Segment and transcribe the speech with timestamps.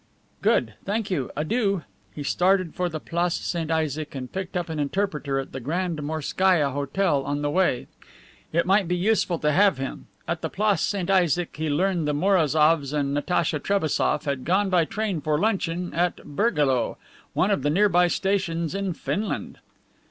[0.41, 0.73] "Good.
[0.83, 1.29] Thank you.
[1.37, 3.69] Adieu." He started for the Place St.
[3.69, 7.85] Isaac, and picked up an interpreter at the Grand Morskaia Hotel on the way.
[8.51, 10.07] It might be useful to have him.
[10.27, 11.11] At the Place St.
[11.11, 16.17] Isaac he learned the Morazoffs and Natacha Trebassof had gone by train for luncheon at
[16.25, 16.97] Bergalowe,
[17.33, 19.59] one of the nearby stations in Finland.